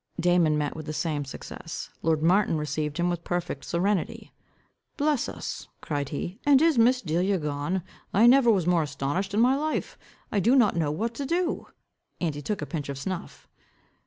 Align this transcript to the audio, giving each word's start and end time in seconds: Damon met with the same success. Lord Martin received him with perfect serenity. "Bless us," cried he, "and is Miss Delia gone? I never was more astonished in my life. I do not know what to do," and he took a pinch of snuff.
Damon 0.19 0.57
met 0.57 0.75
with 0.75 0.87
the 0.87 0.93
same 0.93 1.25
success. 1.25 1.91
Lord 2.01 2.23
Martin 2.23 2.57
received 2.57 2.97
him 2.97 3.07
with 3.07 3.23
perfect 3.23 3.63
serenity. 3.63 4.31
"Bless 4.97 5.29
us," 5.29 5.67
cried 5.79 6.09
he, 6.09 6.39
"and 6.43 6.59
is 6.59 6.75
Miss 6.79 7.03
Delia 7.03 7.37
gone? 7.37 7.83
I 8.11 8.25
never 8.25 8.49
was 8.49 8.65
more 8.65 8.81
astonished 8.81 9.35
in 9.35 9.39
my 9.39 9.55
life. 9.55 9.99
I 10.31 10.39
do 10.39 10.55
not 10.55 10.75
know 10.75 10.89
what 10.89 11.13
to 11.13 11.27
do," 11.27 11.67
and 12.19 12.33
he 12.33 12.41
took 12.41 12.63
a 12.63 12.65
pinch 12.65 12.89
of 12.89 12.97
snuff. 12.97 13.47